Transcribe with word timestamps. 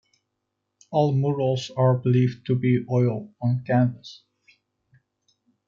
All 0.89 1.11
murals 1.13 1.69
are 1.77 1.93
believed 1.95 2.47
to 2.47 2.55
be 2.55 2.83
oil 2.89 3.35
on 3.39 3.63
canvas. 3.67 4.23